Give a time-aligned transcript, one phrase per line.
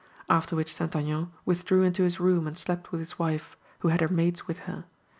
[0.27, 0.95] After which St.
[0.95, 4.57] Aignan withdrew into his room and slept with his wife, who had her maids with
[4.65, 4.85] her.